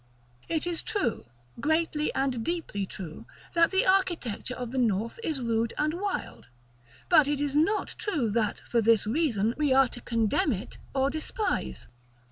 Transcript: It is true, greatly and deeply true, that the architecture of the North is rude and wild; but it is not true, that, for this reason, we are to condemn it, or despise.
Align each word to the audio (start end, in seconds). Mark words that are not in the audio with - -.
It 0.49 0.65
is 0.65 0.81
true, 0.81 1.27
greatly 1.59 2.11
and 2.15 2.43
deeply 2.43 2.87
true, 2.87 3.27
that 3.53 3.69
the 3.69 3.85
architecture 3.85 4.55
of 4.55 4.71
the 4.71 4.79
North 4.79 5.19
is 5.23 5.39
rude 5.43 5.75
and 5.77 5.93
wild; 5.93 6.47
but 7.07 7.27
it 7.27 7.39
is 7.39 7.55
not 7.55 7.89
true, 7.99 8.31
that, 8.31 8.61
for 8.67 8.81
this 8.81 9.05
reason, 9.05 9.53
we 9.59 9.71
are 9.73 9.87
to 9.89 10.01
condemn 10.01 10.53
it, 10.53 10.79
or 10.95 11.11
despise. 11.11 11.85